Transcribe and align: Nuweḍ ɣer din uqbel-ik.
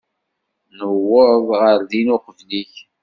Nuweḍ 0.77 1.45
ɣer 1.59 1.77
din 1.89 2.13
uqbel-ik. 2.15 2.73